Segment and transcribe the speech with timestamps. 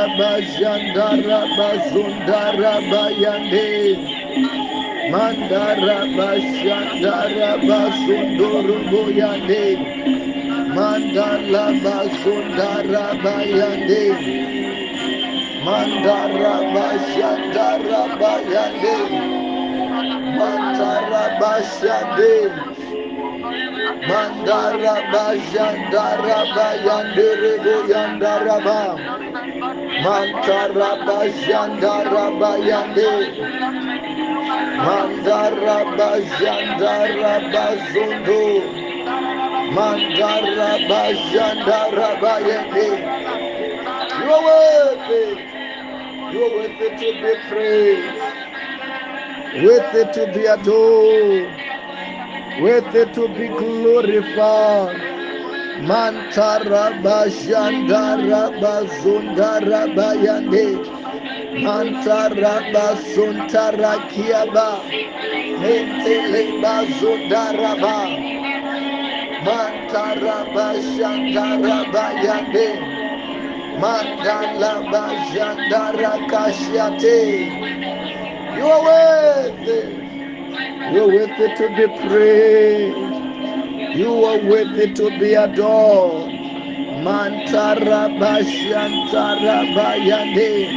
[0.00, 3.98] mandaraba jandaraba zundaraba yande
[5.12, 6.28] mandaraba
[6.64, 9.64] jandaraba zundurubu yande
[10.74, 14.02] mandalaba zundaraba yande
[15.64, 16.86] mandaraba
[17.16, 18.96] jandaraba yande
[20.38, 22.34] mandaraba shande
[24.08, 27.74] mandaraba jandaraba yanderebo
[30.02, 33.10] yandaraba mantaraba jandaraba yande
[34.84, 38.42] mandaraba jandaraba zondo
[39.76, 41.02] mandaraba
[41.32, 42.86] jandaraba yande
[44.20, 45.42] you are worthy
[46.32, 48.22] you are worthy to be praised.
[49.64, 51.52] Worthy to be adored.
[52.62, 55.09] Worthy to be glorified.
[55.82, 60.66] Mantaraba Jandaraba Zundaraba Yande
[61.62, 64.82] Mantaraba Suntara Kiaba
[65.60, 67.98] Menteleba Zundaraba
[69.44, 72.68] Mantaraba Jandaraba Yande
[73.80, 77.50] Mandalaba Jandara Kashiate
[78.56, 79.82] You are worthy.
[80.92, 83.19] You are worthy to be praised.
[83.96, 86.30] You are worthy to be adored.
[87.02, 90.68] Mantara Bashantara Bayande.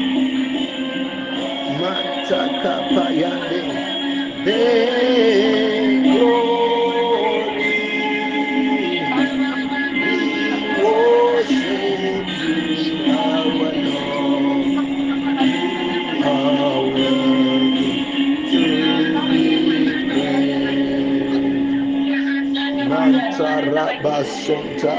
[24.04, 24.96] Mantaraba Sonta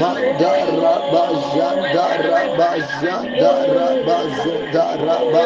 [0.00, 5.44] Mandaraba Jandaraba Jandaraba Zondaraba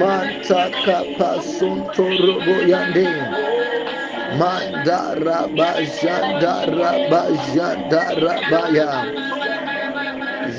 [0.00, 3.06] Mantakapa Sontorobo Yande
[4.38, 7.22] Mandaraba Jandaraba
[7.52, 8.92] Jandaraba Ya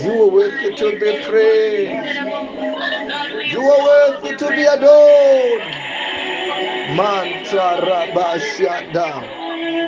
[0.04, 2.20] You are worthy to be praised.
[3.52, 5.40] You are worthy to be adored.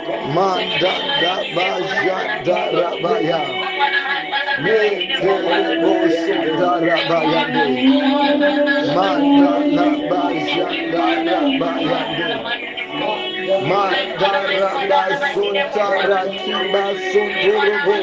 [0.02, 0.24] Mantarabashada.
[0.24, 3.42] Mandanda bajanda rabaya.
[4.58, 7.42] Mekelebosondarabaya.
[8.94, 12.00] Mandala bajanda rabaya.
[13.70, 17.96] Mandarabasuntara kiba sundurubu.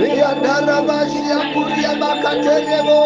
[0.00, 3.00] Leandarabashia kuria bakaterebo.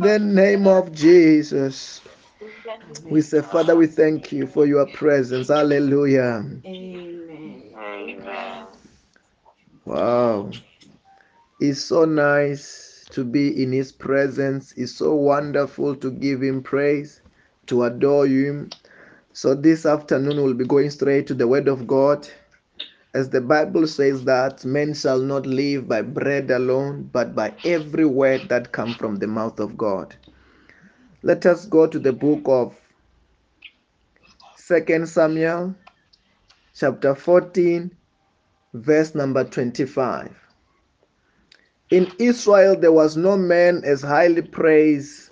[0.00, 2.00] the name of Jesus,
[3.06, 5.48] we say, Father, we thank you for your presence.
[5.48, 6.44] Hallelujah.
[6.64, 7.64] Amen.
[9.84, 10.52] Wow.
[11.58, 14.72] It's so nice to be in His presence.
[14.76, 17.20] It's so wonderful to give Him praise,
[17.66, 18.70] to adore Him.
[19.32, 22.28] So, this afternoon, we'll be going straight to the Word of God.
[23.14, 28.06] As the Bible says that men shall not live by bread alone, but by every
[28.06, 30.14] word that comes from the mouth of God.
[31.22, 32.76] Let us go to the book of
[34.56, 35.74] Second Samuel,
[36.74, 37.90] chapter 14,
[38.74, 40.34] verse number 25.
[41.90, 45.29] In Israel, there was no man as highly praised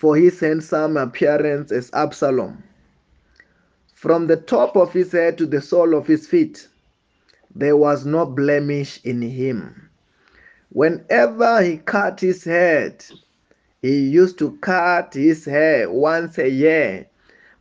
[0.00, 2.62] for his handsome appearance as Absalom.
[3.94, 6.66] From the top of his head to the sole of his feet,
[7.54, 9.90] there was no blemish in him.
[10.70, 13.04] Whenever he cut his head,
[13.82, 17.06] he used to cut his hair once a year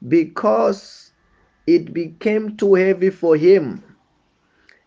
[0.08, 1.12] because
[1.68, 3.84] it became too heavy for him.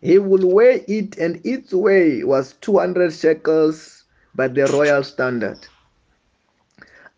[0.00, 4.04] He would weigh it, and its weight was 200 shekels
[4.34, 5.58] by the royal standard.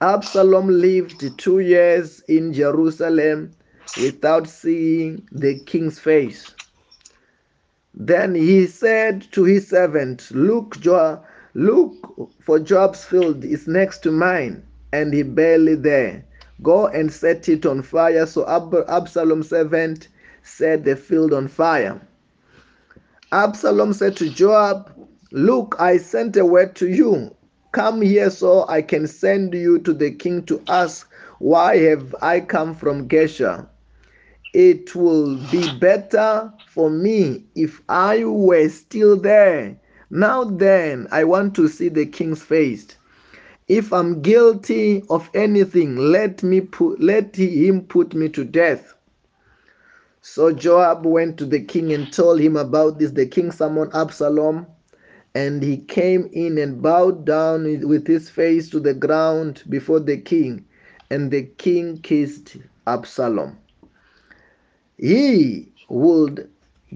[0.05, 3.55] Absalom lived two years in Jerusalem
[4.03, 6.55] without seeing the king's face.
[7.95, 11.25] Then he said to his servant, Look, Joab,
[11.55, 11.95] look,
[12.43, 14.63] for Joab's field is next to mine,
[14.93, 16.23] and he barely there.
[16.63, 18.27] Go and set it on fire.
[18.27, 20.09] So Ab- Absalom's servant
[20.43, 21.99] set the field on fire.
[23.33, 24.93] Absalom said to Joab,
[25.33, 27.35] Look, I sent a word to you.
[27.75, 31.11] Come here so I can send you to the king to ask,
[31.41, 33.67] Why have I come from Geshur?
[34.53, 39.77] It will be better for me if I were still there.
[40.09, 42.87] Now then, I want to see the king's face.
[43.67, 48.95] If I'm guilty of anything, let me put let him put me to death.
[50.23, 53.11] So Joab went to the king and told him about this.
[53.11, 54.67] The king summoned Absalom,
[55.35, 60.17] and he came in and bowed down with his face to the ground before the
[60.17, 60.65] king,
[61.11, 63.59] and the king kissed Absalom
[64.99, 66.49] he would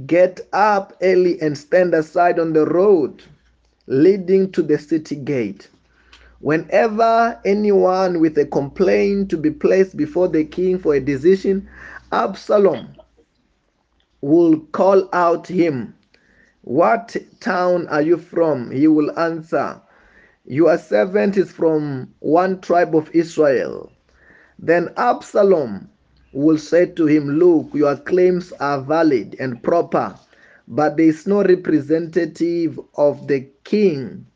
[0.07, 3.23] get up early and stand aside on the road
[3.87, 5.69] leading to the city gate.
[6.41, 11.69] Whenever anyone with a complaint to be placed before the king for a decision,
[12.13, 12.89] Absalom
[14.21, 15.95] will call out him,
[16.69, 18.71] What town are you from?
[18.71, 19.81] He will answer,
[20.45, 23.91] Your servant is from one tribe of Israel.
[24.59, 25.89] Then Absalom
[26.35, 30.15] will say to him, Look, your claims are valid and proper,
[30.69, 34.27] but there is no representative of the king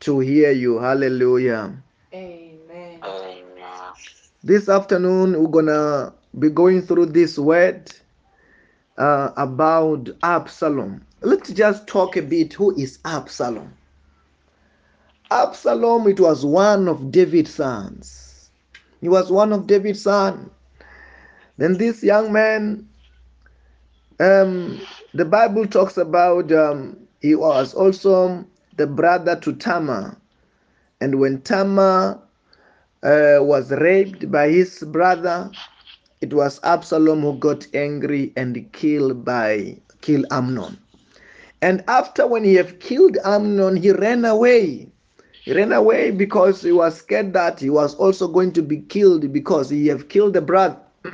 [0.00, 0.78] to hear you.
[0.78, 1.74] Hallelujah.
[2.12, 3.00] Amen.
[4.44, 7.90] This afternoon, we're going to be going through this word
[8.98, 11.04] uh, about Absalom.
[11.20, 12.52] Let's just talk a bit.
[12.52, 13.74] Who is Absalom?
[15.30, 18.50] Absalom, it was one of David's sons.
[19.00, 20.50] He was one of David's sons.
[21.58, 22.88] Then this young man,
[24.20, 24.80] um,
[25.14, 28.44] the Bible talks about um, he was also
[28.76, 30.16] the brother to Tamar.
[31.00, 32.20] And when Tamar
[33.02, 35.50] uh, was raped by his brother,
[36.20, 40.78] it was Absalom who got angry and killed by killed Amnon.
[41.62, 44.88] And after when he have killed Amnon, he ran away.
[45.44, 49.32] He ran away because he was scared that he was also going to be killed
[49.32, 50.78] because he have killed the brother.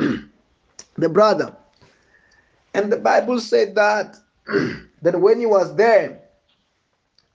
[0.97, 1.55] the brother.
[2.75, 4.17] And the Bible said that
[5.03, 6.23] that when he was there,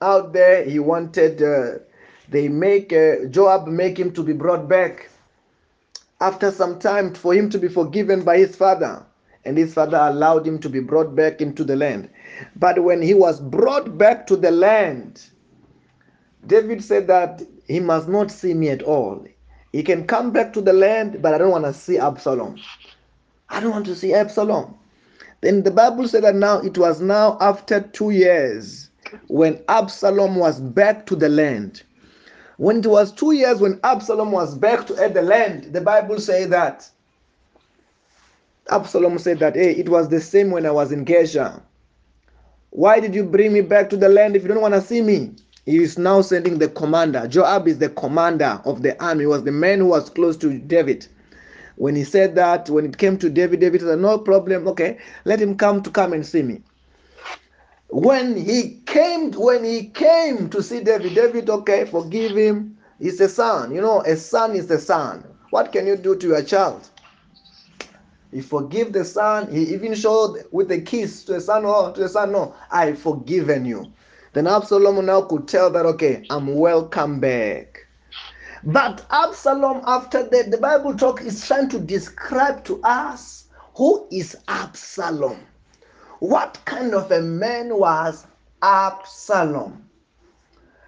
[0.02, 1.80] out there, he wanted uh,
[2.30, 5.09] they make uh, Joab make him to be brought back.
[6.19, 9.06] After some time, for him to be forgiven by his father,
[9.45, 12.09] and his father allowed him to be brought back into the land.
[12.56, 15.24] But when he was brought back to the land,
[16.47, 19.26] David said that he must not see me at all.
[19.71, 22.59] He can come back to the land, but I don't want to see Absalom.
[23.50, 24.76] I don't want to see Absalom.
[25.42, 28.90] Then the Bible said that now it was now after two years
[29.28, 31.83] when Absalom was back to the land.
[32.57, 36.49] When it was two years when Absalom was back to the land, the Bible said
[36.49, 36.90] that
[38.69, 41.61] Absalom said that, hey, it was the same when I was in Geshur.
[42.71, 45.02] Why did you bring me back to the land if you don't want to see
[45.02, 45.35] me?
[45.66, 47.28] He is now sending the commander.
[47.28, 49.23] Joab is the commander of the army.
[49.23, 51.07] He was the man who was close to David.
[51.76, 55.40] When he said that, when it came to David, David said, No problem, okay, let
[55.40, 56.61] him come to come and see me.
[57.90, 62.78] When he came, when he came to see David, David, okay, forgive him.
[63.00, 63.74] He's a son.
[63.74, 65.24] You know, a son is a son.
[65.52, 66.90] What can you do to your child?
[68.32, 69.50] He forgive the son.
[69.50, 73.00] He even showed with a kiss to a son, oh, to a son, no, I've
[73.00, 73.94] forgiven you.
[74.34, 77.80] Then Absalom now could tell that, okay, I'm welcome back.
[78.64, 84.36] But Absalom, after that, the Bible talk is trying to describe to us who is
[84.50, 85.40] Absalom.
[86.19, 88.26] What kind of a man was
[88.62, 89.88] Absalom?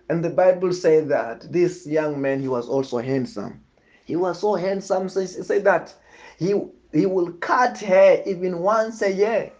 [0.10, 3.64] And the Bible says that this young man, he was also handsome.
[4.06, 5.94] He was so handsome, so he said that
[6.40, 6.60] he,
[6.92, 9.52] he will cut hair even once a year.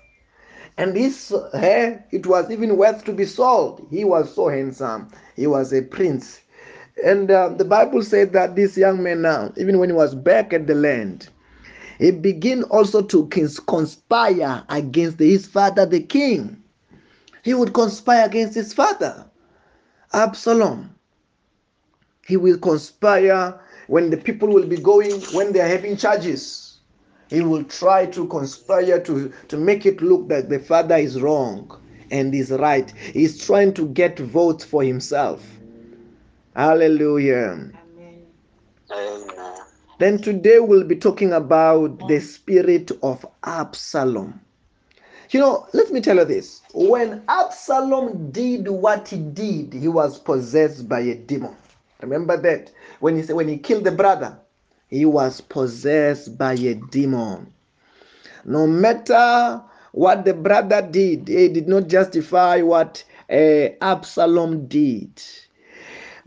[0.78, 3.86] And this hair, it was even worth to be sold.
[3.92, 5.10] He was so handsome.
[5.36, 6.42] He was a prince.
[7.06, 10.52] And uh, the Bible said that this young man now, even when he was back
[10.52, 11.30] at the land,
[12.00, 16.64] he began also to conspire against his father, the king.
[17.44, 19.26] He would conspire against his father.
[20.14, 20.96] Absalom.
[22.26, 26.78] He will conspire when the people will be going, when they are having charges.
[27.30, 31.78] He will try to conspire to, to make it look like the father is wrong
[32.12, 32.90] and is right.
[32.92, 35.46] He's trying to get votes for himself.
[36.56, 37.72] Hallelujah.
[37.98, 38.26] Amen.
[38.92, 39.49] Amen.
[40.00, 44.40] Then today we'll be talking about the spirit of Absalom.
[45.32, 46.62] You know, let me tell you this.
[46.74, 51.54] When Absalom did what he did, he was possessed by a demon.
[52.02, 54.40] Remember that when he said when he killed the brother,
[54.88, 57.52] he was possessed by a demon.
[58.46, 65.22] No matter what the brother did, it did not justify what uh, Absalom did.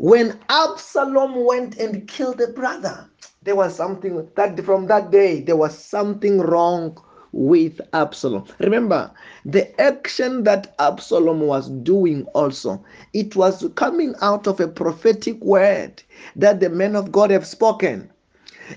[0.02, 3.09] When Absalom went and killed the brother,
[3.44, 8.47] there was something that from that day there was something wrong with Absalom.
[8.59, 9.12] Remember,
[9.44, 16.02] the action that Absalom was doing also, it was coming out of a prophetic word
[16.35, 18.11] that the men of God have spoken.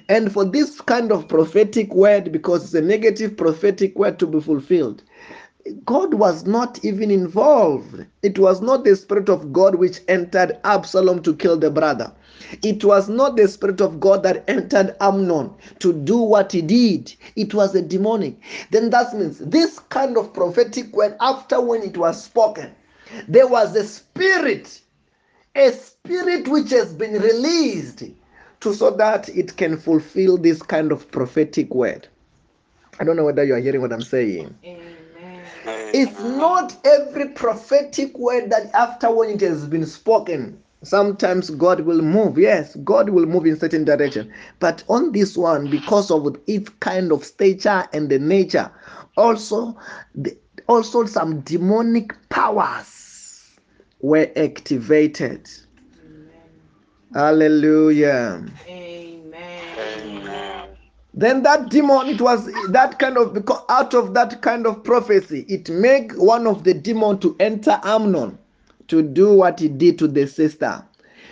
[0.10, 4.41] And for this kind of prophetic word, because it's a negative prophetic word to be
[4.41, 5.01] fulfilled,
[5.86, 8.05] God was not even involved.
[8.22, 12.12] It was not the Spirit of God which entered Absalom to kill the brother.
[12.62, 17.15] It was not the Spirit of God that entered Amnon to do what he did.
[17.36, 18.36] It was a demonic.
[18.69, 22.74] Then that means this kind of prophetic word, after when it was spoken,
[23.27, 24.81] there was a spirit,
[25.55, 28.03] a spirit which has been released
[28.60, 32.07] to so that it can fulfill this kind of prophetic word.
[33.00, 34.55] I don't know whether you are hearing what I'm saying.
[35.94, 42.01] It's not every prophetic word that after when it has been spoken, sometimes God will
[42.01, 42.38] move.
[42.38, 44.34] Yes, God will move in certain direction.
[44.60, 48.72] But on this one, because of its kind of stature and the nature,
[49.18, 49.77] also,
[50.13, 50.38] the,
[50.68, 53.44] also some demonic powers
[54.01, 55.50] were activated.
[56.06, 56.51] Amen.
[57.13, 58.44] Hallelujah.
[58.68, 58.85] Amen.
[61.17, 65.45] Then that demon, it was that kind of because out of that kind of prophecy,
[65.48, 68.38] it make one of the demon to enter Amnon
[68.89, 70.84] to do what he did to the sister.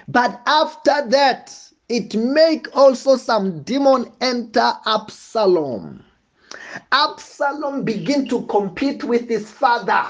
[0.08, 1.54] But after that,
[1.90, 6.02] it make also some demon enter Absalom.
[6.94, 10.06] Absalom begin to compete with his father.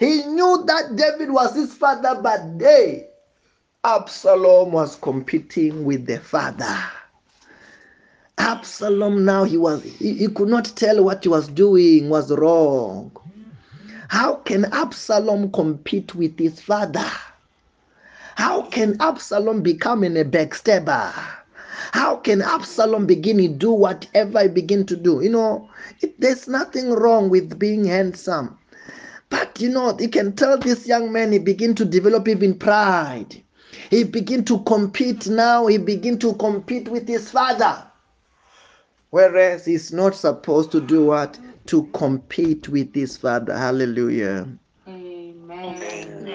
[0.00, 3.06] He knew that David was his father, but they,
[3.84, 6.76] Absalom was competing with the father.
[8.38, 13.10] Absalom now he was he, he could not tell what he was doing was wrong.
[14.08, 17.10] How can Absalom compete with his father?
[18.36, 21.12] How can Absalom become in a backstabber?
[21.92, 25.22] How can Absalom begin to do whatever he begin to do?
[25.22, 25.70] You know,
[26.00, 28.58] it, there's nothing wrong with being handsome.
[29.30, 33.42] But you know, you can tell this young man he begin to develop even pride.
[33.90, 35.66] He begin to compete now.
[35.66, 37.82] He begin to compete with his father.
[39.12, 41.38] Whereas he's not supposed to do what?
[41.66, 43.54] To compete with his father.
[43.54, 44.48] Hallelujah.
[44.88, 46.34] Amen.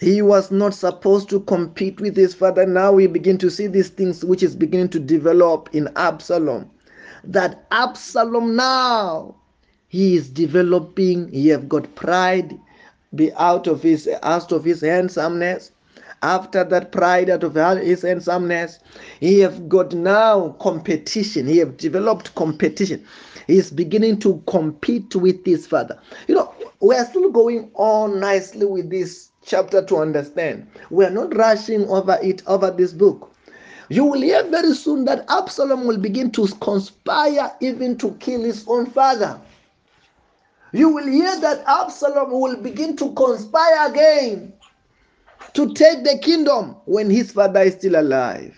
[0.00, 2.64] He was not supposed to compete with his father.
[2.64, 6.70] Now we begin to see these things which is beginning to develop in Absalom.
[7.22, 9.36] That Absalom now
[9.88, 12.58] he is developing, he have got pride,
[13.14, 15.72] be out of his out of his handsomeness
[16.22, 18.80] after that pride out of his handsomeness,
[19.20, 21.46] he have got now competition.
[21.46, 23.04] He have developed competition.
[23.46, 25.98] He is beginning to compete with his father.
[26.26, 30.66] You know, we are still going on nicely with this chapter to understand.
[30.90, 33.34] We are not rushing over it, over this book.
[33.88, 38.66] You will hear very soon that Absalom will begin to conspire even to kill his
[38.68, 39.40] own father.
[40.72, 44.52] You will hear that Absalom will begin to conspire again
[45.54, 48.56] to take the kingdom when his father is still alive.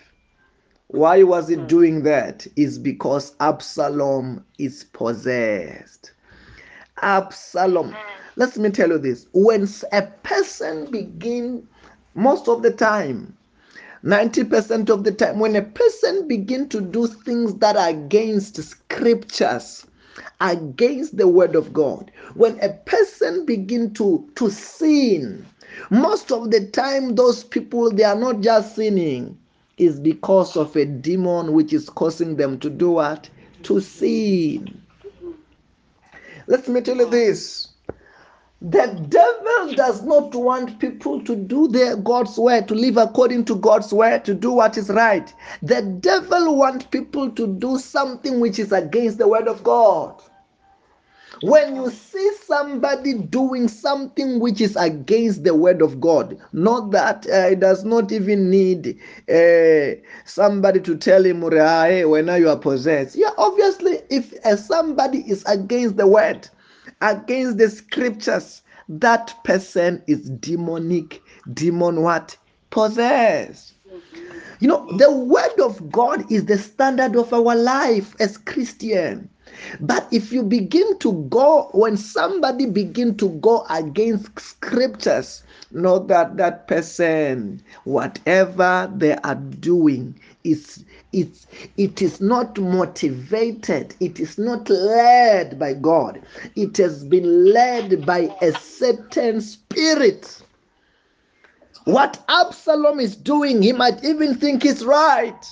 [0.87, 1.67] Why was he hmm.
[1.67, 2.45] doing that?
[2.55, 6.11] Is because Absalom is possessed.
[7.01, 7.91] Absalom.
[7.91, 8.21] Hmm.
[8.35, 9.25] Let me tell you this.
[9.33, 11.67] When a person begin,
[12.15, 13.37] most of the time,
[14.03, 19.85] 90% of the time, when a person begin to do things that are against scriptures,
[20.39, 25.45] against the word of God, when a person begin to, to sin,
[25.89, 29.37] most of the time, those people, they are not just sinning,
[29.77, 33.29] is because of a demon which is causing them to do what?
[33.63, 34.81] To sin.
[36.47, 37.69] Let me tell you this.
[38.63, 43.55] The devil does not want people to do their God's word, to live according to
[43.55, 45.33] God's word, to do what is right.
[45.63, 50.21] The devil wants people to do something which is against the word of God.
[51.39, 57.25] When you see somebody doing something which is against the word of God, not that
[57.27, 62.57] uh, it does not even need uh, somebody to tell him, hey, when you are
[62.57, 63.15] possessed.
[63.15, 66.47] Yeah, obviously, if uh, somebody is against the word,
[67.01, 71.21] against the scriptures, that person is demonic,
[71.53, 72.35] demon what?
[72.69, 73.73] Possessed.
[74.59, 79.29] You know, the word of God is the standard of our life as Christian.
[79.79, 86.37] But if you begin to go, when somebody begin to go against scriptures, know that
[86.37, 91.45] that person, whatever they are doing, is it's
[91.77, 93.95] it is not motivated.
[93.99, 96.21] It is not led by god.
[96.55, 100.41] It has been led by a certain spirit.
[101.85, 105.45] What absalom is doing he might even think is right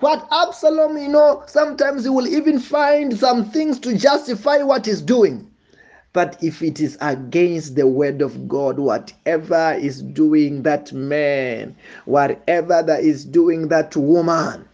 [0.00, 5.02] what absalom you know sometimes he will even find some things to justify what he's
[5.02, 5.48] doing
[6.12, 11.76] but if it is against the word of God, whatever is doing that man,
[12.06, 14.66] whatever that is doing that woman,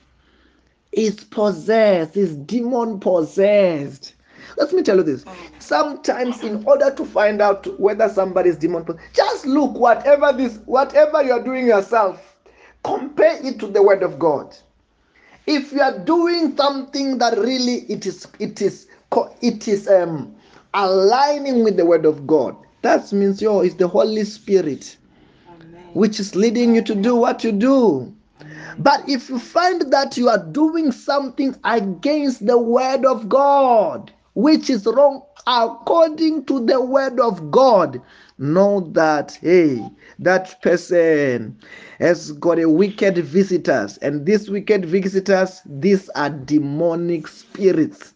[0.92, 4.14] is possessed, is demon possessed.
[4.56, 5.24] Let me tell you this.
[5.58, 10.58] Sometimes, in order to find out whether somebody is demon possessed, just look whatever this,
[10.66, 12.36] whatever you are doing yourself,
[12.84, 14.56] compare it to the word of God.
[15.46, 18.86] If you are doing something that really it is, it is,
[19.42, 20.34] it is um
[20.72, 24.96] aligning with the word of God, that means yo, it's the Holy Spirit
[25.48, 25.90] Amen.
[25.92, 28.14] which is leading you to do what you do.
[28.78, 34.68] But if you find that you are doing something against the word of God, which
[34.68, 38.00] is wrong according to the word of God,
[38.38, 41.56] know that, hey, that person
[41.98, 43.96] has got a wicked visitors.
[43.98, 48.14] And these wicked visitors, these are demonic spirits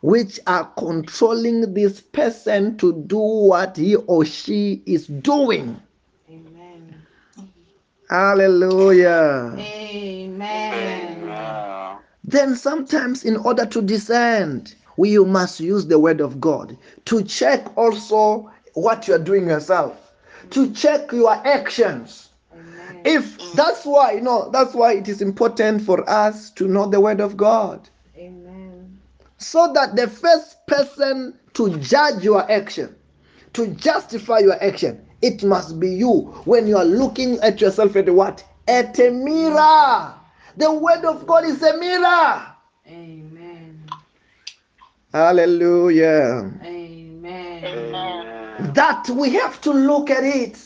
[0.00, 5.80] which are controlling this person to do what he or she is doing.
[6.30, 6.94] Amen.
[8.08, 9.56] Hallelujah.
[9.58, 10.88] Amen.
[12.24, 14.66] Then sometimes, in order to discern,
[14.98, 20.12] we must use the word of God to check also what you are doing yourself,
[20.50, 22.28] to check your actions.
[22.52, 23.02] Amen.
[23.04, 27.00] If that's why, you know, that's why it is important for us to know the
[27.00, 27.88] word of God.
[28.16, 28.98] Amen.
[29.38, 32.94] So that the first person to judge your action,
[33.54, 38.08] to justify your action, it must be you when you are looking at yourself at
[38.08, 38.44] what?
[38.66, 40.14] At a mirror.
[40.56, 42.46] The word of God is a mirror.
[42.86, 43.86] Amen.
[45.12, 46.52] Hallelujah.
[46.62, 46.97] Amen.
[48.58, 50.58] That we have to look at it.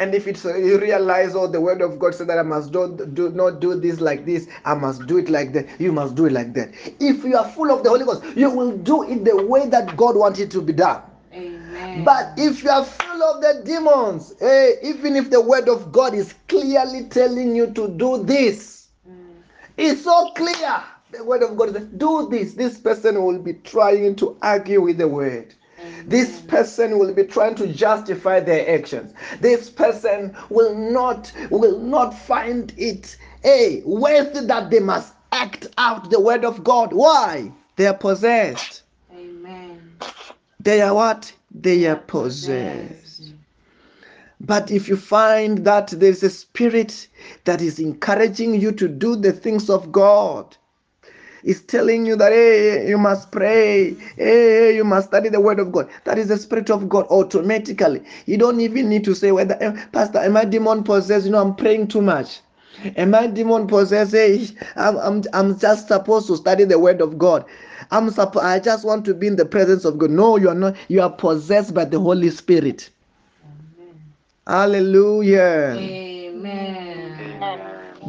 [0.00, 3.14] And if it's you realize, oh, the word of God said that I must don't
[3.14, 5.66] do not do this like this, I must do it like that.
[5.80, 6.72] You must do it like that.
[7.00, 9.96] If you are full of the Holy Ghost, you will do it the way that
[9.96, 11.02] God wants it to be done.
[12.04, 16.14] But if you are full of the demons, hey, even if the word of God
[16.14, 19.34] is clearly telling you to do this, mm.
[19.76, 20.82] it's so clear.
[21.10, 22.54] The word of God is do this.
[22.54, 25.54] This person will be trying to argue with the word.
[26.06, 29.12] This person will be trying to justify their actions.
[29.40, 36.10] This person will not will not find it a worthy that they must act out
[36.10, 36.92] the word of God.
[36.92, 37.52] Why?
[37.76, 38.82] They are possessed.
[39.12, 39.92] Amen.
[40.60, 41.32] They are what?
[41.50, 43.32] they are possessed.
[44.40, 47.08] But if you find that there is a spirit
[47.44, 50.56] that is encouraging you to do the things of God,
[51.44, 55.72] is telling you that hey, you must pray, hey, you must study the word of
[55.72, 55.88] God.
[56.04, 58.02] That is the spirit of God automatically.
[58.26, 61.26] You don't even need to say whether, eh, Pastor, am I demon possessed?
[61.26, 62.40] You know, I'm praying too much.
[62.96, 64.12] Am I demon possessed?
[64.12, 64.46] Hey,
[64.76, 67.44] I'm, I'm, I'm just supposed to study the word of God.
[67.90, 70.10] I'm supposed I just want to be in the presence of God.
[70.10, 70.76] No, you are not.
[70.88, 72.90] You are possessed by the Holy Spirit.
[73.44, 74.00] Amen.
[74.46, 75.74] Hallelujah.
[75.76, 76.07] Amen.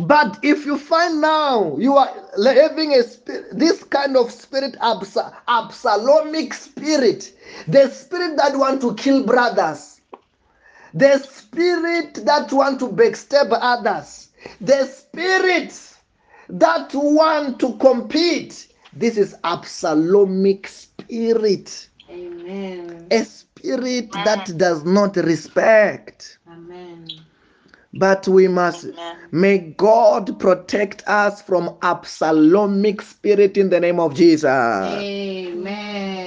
[0.07, 6.53] But if you find now you are having a spirit, this kind of spirit, Absalomic
[6.53, 7.33] spirit,
[7.67, 9.99] the spirit that want to kill brothers,
[10.93, 14.29] the spirit that want to backstab others,
[14.61, 15.77] the spirit
[16.47, 21.89] that want to compete, this is Absalomic spirit.
[22.09, 23.07] Amen.
[23.11, 26.38] A spirit that does not respect.
[27.93, 29.17] But we must Amen.
[29.31, 34.45] may God protect us from Absalomic spirit in the name of Jesus.
[34.45, 36.19] Amen.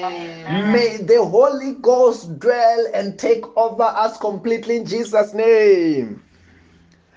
[0.72, 6.22] May the Holy Ghost dwell and take over us completely in Jesus' name.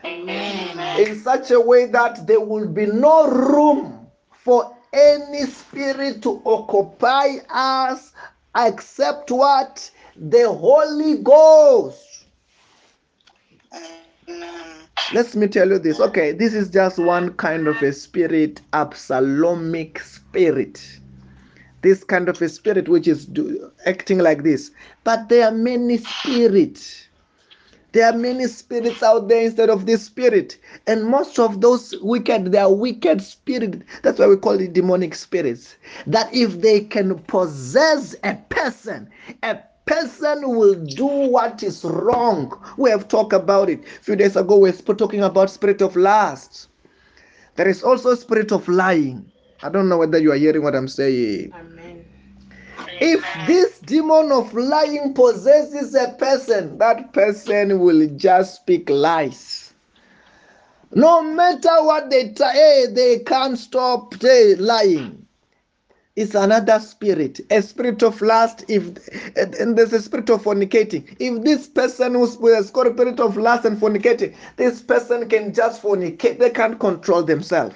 [0.03, 0.99] Amen.
[0.99, 7.37] In such a way that there will be no room for any spirit to occupy
[7.49, 8.13] us
[8.55, 9.89] except what?
[10.15, 12.25] The Holy Ghost.
[15.13, 15.99] Let me tell you this.
[15.99, 20.99] Okay, this is just one kind of a spirit, Absalomic spirit.
[21.81, 24.71] This kind of a spirit which is do, acting like this.
[25.03, 27.05] But there are many spirits
[27.95, 30.57] there are many spirits out there instead of this spirit.
[30.85, 33.85] And most of those wicked, they are wicked spirits.
[34.01, 35.77] That's why we call it demonic spirits.
[36.05, 39.09] That if they can possess a person,
[39.43, 42.51] a person will do what is wrong.
[42.77, 43.83] We have talked about it.
[43.83, 46.69] A few days ago, we were talking about spirit of lust.
[47.55, 49.31] There is also spirit of lying.
[49.63, 51.53] I don't know whether you are hearing what I'm saying.
[51.55, 52.05] Amen.
[52.99, 59.73] If this demon of lying possesses a person, that person will just speak lies.
[60.93, 65.24] No matter what they try, hey, they can't stop hey, lying.
[66.15, 68.65] It's another spirit, a spirit of lust.
[68.69, 68.83] If
[69.37, 71.15] and there's a spirit of fornicating.
[71.19, 75.81] If this person who's got a spirit of lust and fornicating, this person can just
[75.83, 76.39] fornicate.
[76.39, 77.75] They can't control themselves.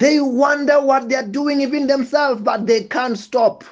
[0.00, 3.64] They wonder what they are doing even themselves, but they can't stop.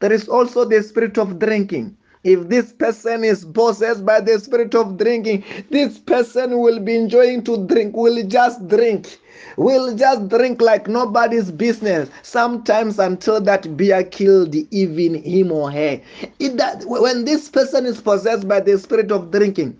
[0.00, 1.96] There is also the spirit of drinking.
[2.24, 7.44] If this person is possessed by the spirit of drinking, this person will be enjoying
[7.44, 9.18] to drink, will just drink,
[9.56, 12.08] will just drink like nobody's business.
[12.22, 16.00] Sometimes until that beer killed even him or her.
[16.38, 19.78] It, that, when this person is possessed by the spirit of drinking,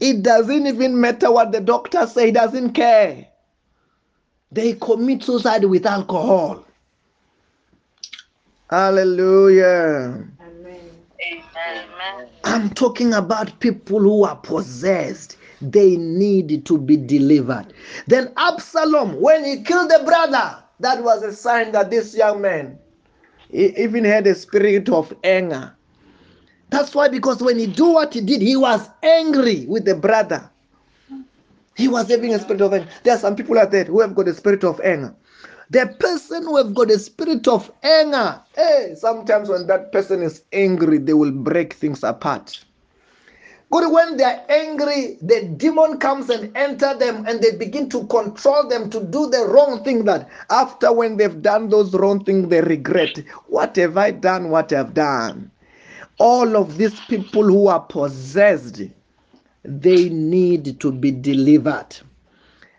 [0.00, 3.26] it doesn't even matter what the doctor say, he doesn't care.
[4.50, 6.64] They commit suicide with alcohol.
[8.70, 10.26] Hallelujah.
[10.40, 10.90] Amen.
[11.20, 12.28] Amen.
[12.44, 15.36] I'm talking about people who are possessed.
[15.60, 17.72] They need to be delivered.
[18.06, 22.78] Then Absalom, when he killed the brother, that was a sign that this young man
[23.50, 25.74] he even had a spirit of anger.
[26.70, 30.50] That's why, because when he do what he did, he was angry with the brother.
[31.76, 32.88] He was having a spirit of anger.
[33.04, 35.14] There are some people out there who have got a spirit of anger.
[35.70, 40.42] The person who have got a spirit of anger, hey, sometimes when that person is
[40.52, 42.64] angry, they will break things apart.
[43.70, 48.06] Good, when they are angry, the demon comes and enter them and they begin to
[48.06, 52.48] control them to do the wrong thing that after when they've done those wrong things,
[52.48, 53.18] they regret.
[53.46, 54.48] What have I done?
[54.48, 55.50] What have done?
[56.18, 58.80] All of these people who are possessed,
[59.64, 61.94] they need to be delivered.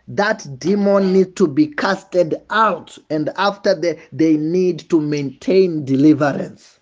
[0.08, 6.79] That demon needs to be casted out, and after that, they need to maintain deliverance.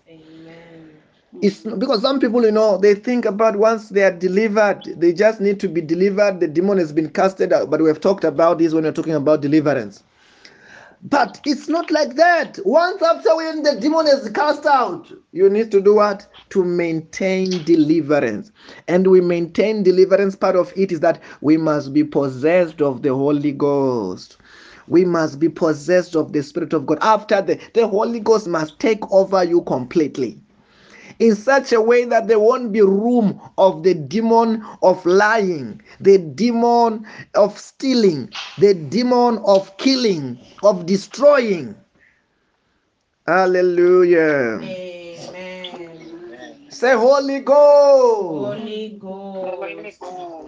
[1.41, 5.39] It's because some people, you know, they think about once they are delivered, they just
[5.39, 6.39] need to be delivered.
[6.39, 7.69] The demon has been casted out.
[7.69, 10.03] But we have talked about this when we're talking about deliverance.
[11.03, 12.59] But it's not like that.
[12.65, 16.27] Once after when the demon is cast out, you need to do what?
[16.49, 18.51] To maintain deliverance.
[18.87, 20.35] And we maintain deliverance.
[20.35, 24.37] Part of it is that we must be possessed of the Holy Ghost.
[24.87, 26.97] We must be possessed of the Spirit of God.
[27.01, 30.41] After the, the Holy Ghost must take over you completely
[31.19, 36.17] in such a way that there won't be room of the demon of lying, the
[36.17, 37.05] demon
[37.35, 41.75] of stealing, the demon of killing, of destroying.
[43.27, 44.59] Hallelujah.
[44.63, 45.99] Amen.
[46.69, 48.61] Say, Holy Ghost.
[48.61, 49.28] Holy Ghost.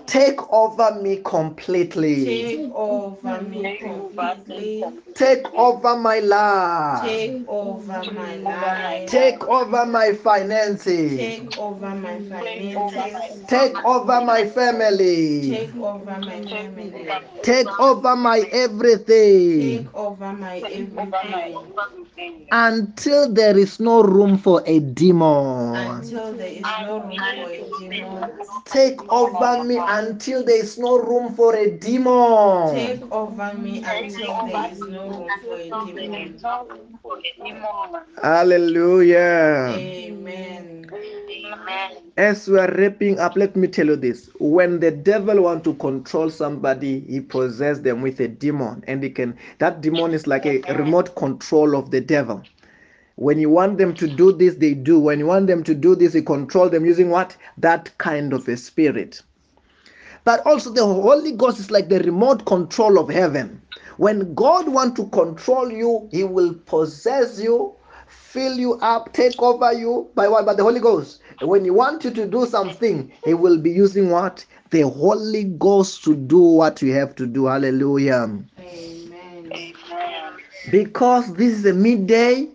[0.06, 2.26] Take over me completely.
[2.26, 4.84] Take over me completely.
[5.16, 7.02] Take over my life.
[7.02, 9.10] Take over my life.
[9.10, 11.20] Take over my finances.
[11.20, 13.48] Take over my finances.
[13.48, 15.50] Take over my family.
[15.52, 17.40] Take over my family.
[17.44, 19.70] Take over my everything.
[19.72, 21.74] Take over my everything.
[22.52, 25.74] Until there is no room for a demon.
[25.76, 28.32] Until there is no room for a demon.
[28.66, 32.76] Take over me until there is no room for a demon.
[32.76, 35.28] Take over me until there is no
[36.70, 38.02] room for a demon.
[38.22, 39.76] Hallelujah.
[39.78, 40.72] Amen.
[42.18, 44.30] As we are wrapping up, let me tell you this.
[44.40, 48.84] When the devil want to control somebody, he possesses them with a demon.
[48.88, 52.44] And he can that demon is like a remote control of the devil.
[53.22, 55.00] When you want them to do this, they do.
[55.00, 57.38] When you want them to do this, you control them using what?
[57.56, 59.22] That kind of a spirit.
[60.24, 63.62] But also the Holy Ghost is like the remote control of heaven.
[63.98, 67.76] When God wants to control you, He will possess you,
[68.08, 70.48] fill you up, take over you by what?
[70.48, 71.22] By the Holy Ghost.
[71.42, 74.44] when He wants you to do something, He will be using what?
[74.72, 77.46] The Holy Ghost to do what you have to do.
[77.46, 78.44] Hallelujah.
[78.58, 79.74] Amen.
[80.72, 82.48] Because this is a midday,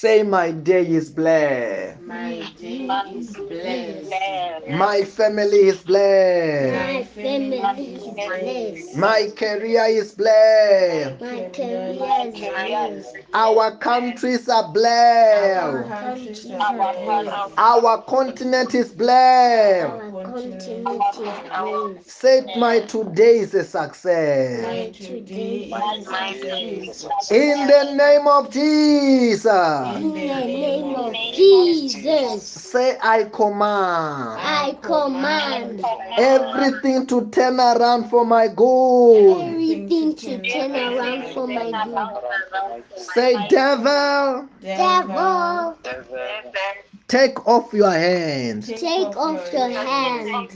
[0.00, 2.02] Say, My day is blessed.
[2.06, 4.68] My day is blessed.
[4.68, 6.72] My family is blessed.
[6.72, 8.96] My family is blessed.
[8.96, 11.20] My career is blessed.
[11.20, 11.96] My career
[12.28, 13.16] is blessed.
[13.34, 15.88] Our countries are Our blessed.
[15.88, 17.52] countries are blessed.
[17.58, 20.27] Our continent is blessed.
[20.38, 20.44] Our
[20.84, 22.06] continent.
[22.06, 24.62] Say, My today is a success.
[24.62, 25.70] My today
[26.60, 27.30] is success.
[27.30, 29.46] In the name of Jesus.
[29.46, 35.84] In the name of Jesus, Say, I command I command
[36.18, 39.42] everything to turn around for my good.
[39.48, 42.84] everything to turn around for my good.
[42.96, 44.48] Say, devil.
[44.62, 46.48] devil, Devil,
[47.08, 48.66] take off your hands.
[48.68, 50.52] Take off your hand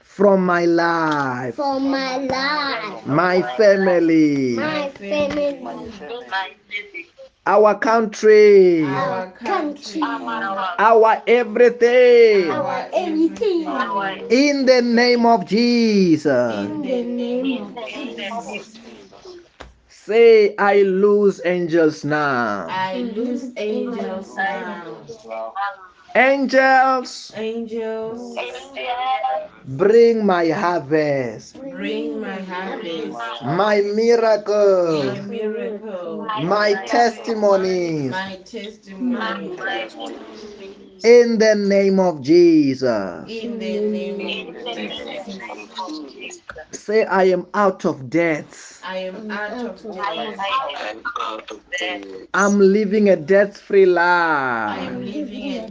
[0.00, 5.60] from my life, from my life, my family, my family,
[7.46, 12.50] our country, Our country, our everything.
[12.50, 14.26] our everything.
[14.30, 16.68] In the name of Jesus.
[16.68, 18.77] In the name of Jesus,
[20.08, 22.80] Say, I lose angels now.
[22.94, 25.54] I lose angels now.
[26.14, 28.36] Angels, Angels,
[29.64, 38.10] bring my harvest, bring my harvest, my my miracle, miracle, my testimonies.
[38.10, 39.50] my testimony.
[41.04, 43.28] In the name of Jesus.
[43.28, 46.42] In the name of Jesus.
[46.72, 48.46] Say, I am out of debt.
[48.82, 49.56] I am out
[51.50, 52.04] of debt.
[52.34, 54.04] I'm living a debt free life.
[54.04, 55.66] I am living a